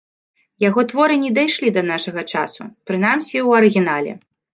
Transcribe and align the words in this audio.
Яго 0.63 0.83
творы 0.91 1.17
не 1.23 1.29
дайшлі 1.37 1.69
да 1.75 1.83
нашага 1.89 2.23
часу, 2.37 2.61
прынамсі, 2.91 3.45
у 3.51 3.55
арыгінале. 3.59 4.17